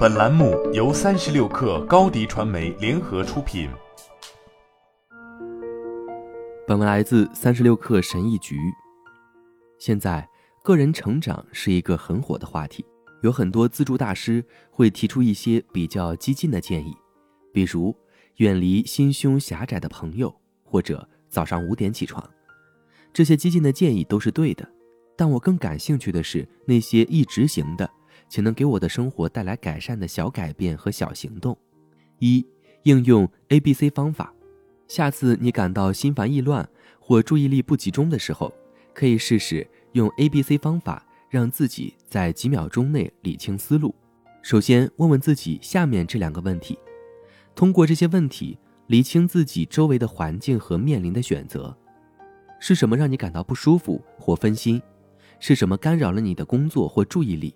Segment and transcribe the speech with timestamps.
[0.00, 3.68] 本栏目由三十六氪高低传媒联合出品。
[6.66, 8.56] 本文来自三十六氪神译局。
[9.78, 10.26] 现在，
[10.64, 12.82] 个人成长是一个很火的话题，
[13.20, 16.96] 有很多自助大师会提出一些比较激进的建议，
[17.52, 17.94] 比如
[18.36, 22.26] 远离心胸狭窄的朋友，或者早上五点起床。
[23.12, 24.66] 这些激进的建议都是对的。
[25.14, 27.90] 但我更感兴趣的是那些易执行的，
[28.30, 31.54] 且能给我的生活带来改善的小改变和小行动。
[32.20, 32.46] 一、
[32.84, 34.32] 应用 A B C 方法。
[34.88, 36.66] 下次你感到心烦意乱
[36.98, 38.52] 或注意力不集中的时候，
[38.94, 43.94] 可以试试用 A B C 方法，让自己在几秒钟内理清思路。
[44.42, 46.78] 首先，问问自己下面这两个问题，
[47.54, 51.76] 通过这些问题理清自己周围的环境和面临的选择。
[52.58, 54.80] 是什么让你感到不舒服或分心？
[55.38, 57.54] 是什么干扰了你的工作或注意力？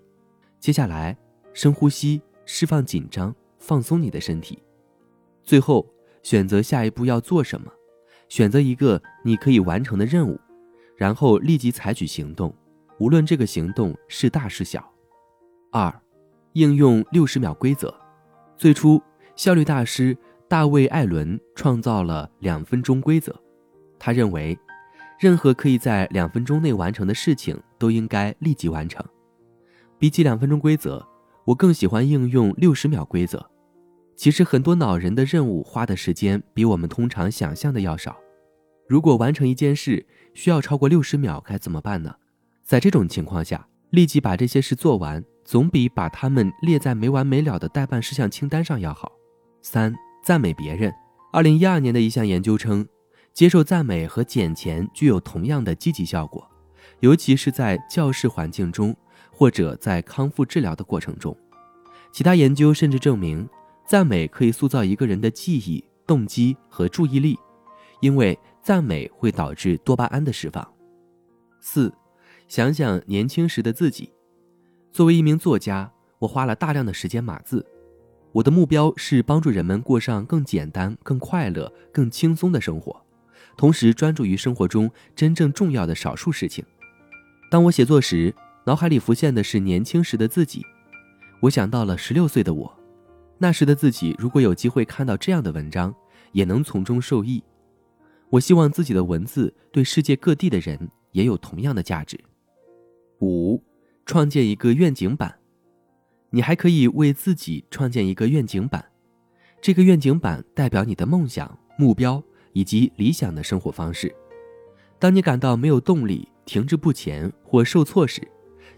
[0.65, 1.15] 接下来，
[1.53, 4.63] 深呼吸，释放紧张，放松你的身体。
[5.43, 5.87] 最后，
[6.23, 7.71] 选择下一步要做什么，
[8.31, 10.41] 选择一个你可以完成的任务，
[10.97, 12.51] 然后立即采取行动，
[12.99, 14.91] 无论这个行动是大是小。
[15.71, 15.95] 二，
[16.55, 17.95] 应用六十秒规则。
[18.57, 18.99] 最初，
[19.37, 20.17] 效率大师
[20.49, 23.39] 大卫·艾伦创造了两分钟规则。
[23.99, 24.59] 他认为。
[25.21, 29.03] 任何可以在两分钟内完成的事情都应该立即完成。
[29.99, 31.07] 比起两分钟规则，
[31.45, 33.51] 我更喜欢应用六十秒规则。
[34.17, 38.17] 其实很多恼人的任务花的时间比我们通常想象的要少。
[38.89, 42.15] 如果完成一件事需要超过六十秒，该怎么办呢？
[42.63, 49.13] 在这种情况下，立即把这些事做完，总比把它们列在没完没了的待办事项清单上要好。
[49.63, 50.93] 三、赞美别人。
[51.33, 52.87] 二零一二年的一项研究称。
[53.33, 56.49] 接受赞美和捡钱具有同样的积极效果，
[57.01, 58.95] 尤其是在教室环境中
[59.35, 61.37] 或者在康复治疗的过程中。
[62.13, 63.47] 其他研究甚至证明，
[63.85, 67.37] 赞美可以塑造一个人的记忆、动机和注意力，
[68.01, 70.67] 因为赞美会导致多巴胺的释放。
[71.61, 71.93] 四，
[72.47, 74.13] 想想年轻时的自己。
[74.93, 77.67] 作为一名作家，我花了大量的时间码字。
[78.31, 83.05] 我的目标是帮助人们过上更简单、更快乐、更轻松的生活。
[83.57, 86.65] 同时专注于生活中真正重要的少数事情。
[87.51, 90.65] 当我写作时，脑海里浮现的是年轻时的自己。
[91.41, 92.79] 我想到了十六岁的我，
[93.39, 95.95] 那时的自己如果有机会看到这样的文章，
[96.33, 97.43] 也能从中受益。
[98.31, 102.19] 我希望自己的文字对世界各地的人也有同样的价值。
[103.21, 103.63] 五，
[104.07, 105.39] 创建一个愿景板。
[106.31, 108.85] 你还可以为自己创建一个愿景板，
[109.61, 112.23] 这个愿景板代表你的梦想目标。
[112.55, 114.15] 以及理想的生活方式。
[115.01, 118.23] 当你感到没有动力、停滞不前或受挫时，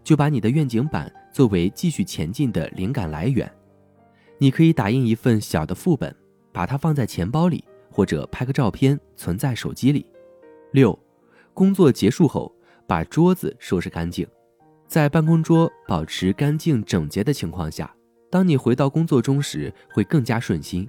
[0.06, 3.52] 就把你的愿景板作为继续前进的灵感来源。
[4.38, 6.14] 你可以打印一份小的副本，
[6.52, 10.06] 把它放在钱包里，或者拍个照片存在手机里。
[10.70, 10.96] 六，
[11.52, 12.54] 工作结束后
[12.86, 14.24] 把桌子收拾干净。
[14.86, 17.92] 在办公桌保持干净整洁的情况下，
[18.30, 20.88] 当你回到工作中时会更加顺心。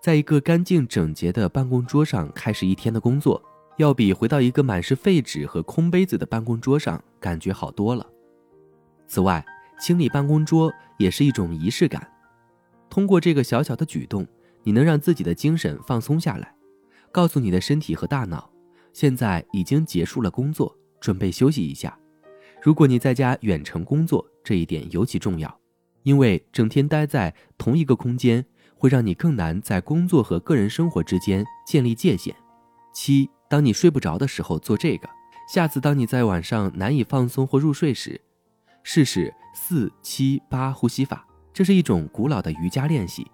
[0.00, 3.42] 在一个干净整洁的办公桌上开始一天的工作，
[3.78, 8.06] 要比回到一个满是废纸和空杯子的办公桌上感觉好多了。
[9.12, 9.44] 此外，
[9.78, 12.10] 清理办公桌也是一种仪式感。
[12.88, 14.26] 通过这个小小的举动，
[14.62, 16.54] 你能让自己的精神放松下来，
[17.10, 18.50] 告诉你的身体和大脑，
[18.94, 21.94] 现在已经结束了工作，准备休息一下。
[22.62, 25.60] 如果你在家远程工作，这一点尤其重要，
[26.04, 28.42] 因为整天待在同一个空间。
[28.74, 32.34] 会让你更难在工作和个人生活之间建立界限。
[32.94, 35.08] 七，当你睡不着的时候做这个。
[35.52, 38.20] 下次当你在晚上难以放松或入睡时，
[38.82, 41.26] 试试四七八呼吸法。
[41.52, 43.30] 这是一种古老的瑜伽练习，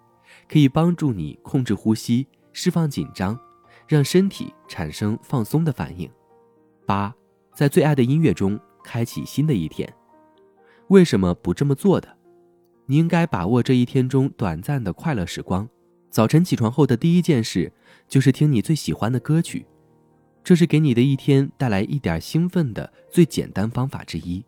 [0.47, 3.39] 可以帮助你控制呼吸，释放紧张，
[3.87, 6.09] 让身体产生放松的反应。
[6.85, 7.15] 八，
[7.55, 9.91] 在最爱的音乐中开启新的一天。
[10.89, 12.17] 为什么不这么做的？
[12.87, 15.69] 你应该把握这一天中短暂的快乐时光。
[16.09, 17.71] 早晨起床后的第一件事
[18.07, 19.65] 就是听你最喜欢的歌曲，
[20.43, 24.43] 这是给你的一天带来一点兴奋的最简单方法之一。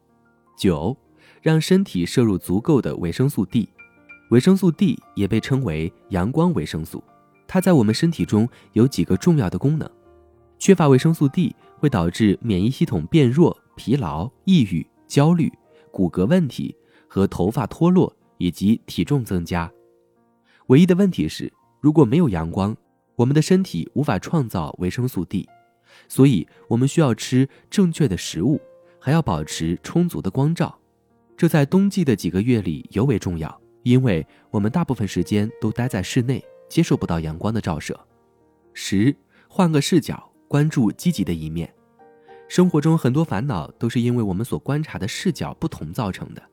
[0.61, 0.95] 九，
[1.41, 3.67] 让身体摄入足够的维生素 D。
[4.29, 7.03] 维生素 D 也被称为阳光维生素，
[7.47, 9.89] 它在我们身体中有几个重要的功能。
[10.59, 15.51] 缺乏维生素 D 会导致免疫系统变弱、疲劳、抑郁、焦虑、
[15.91, 16.75] 骨骼问题
[17.07, 18.15] 和头发脱落。
[18.37, 19.71] 以及体重增加，
[20.65, 22.75] 唯一的问题是，如果没有阳光，
[23.15, 25.47] 我们的身体无法创造维生素 D，
[26.07, 28.59] 所以我们需要吃正确的食物，
[29.01, 30.77] 还要保持充足的光照。
[31.35, 37.99] 这在冬季的几个月里尤为重要，因为我们大部分时间都待在室内，接受不到阳光的照射。
[38.73, 39.15] 十，
[39.49, 41.73] 换个视角，关注积极的一面。
[42.47, 46.43] 生活中很多烦恼都是因为我们所观察的视角不同造成的。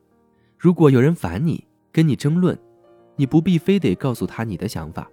[0.57, 2.57] 如果有人烦你，跟你争论，
[3.15, 5.07] 你不必非得告诉他你的想法，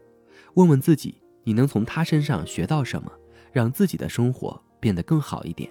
[0.55, 3.13] 问问自己，你能从他身上学到什么，
[3.53, 5.71] 让自己的生活变得更好一点。